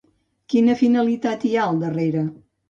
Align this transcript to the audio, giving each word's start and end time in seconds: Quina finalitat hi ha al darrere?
Quina 0.53 0.75
finalitat 0.79 1.45
hi 1.47 1.53
ha 1.59 1.67
al 1.67 1.79
darrere? 1.85 2.25